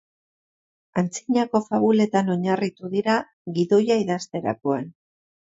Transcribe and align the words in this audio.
Antzinako 1.01 1.61
fabuletan 1.67 2.33
oinarritu 2.37 2.91
dira 2.97 3.19
gidoia 3.59 4.03
idazterakoan. 4.07 4.91